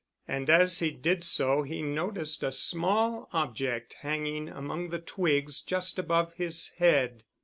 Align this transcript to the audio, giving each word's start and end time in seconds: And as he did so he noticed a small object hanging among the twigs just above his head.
And 0.27 0.49
as 0.49 0.79
he 0.79 0.89
did 0.89 1.23
so 1.23 1.61
he 1.61 1.83
noticed 1.83 2.41
a 2.41 2.51
small 2.51 3.29
object 3.33 3.97
hanging 4.01 4.49
among 4.49 4.89
the 4.89 4.97
twigs 4.97 5.61
just 5.61 5.99
above 5.99 6.33
his 6.33 6.69
head. 6.77 7.23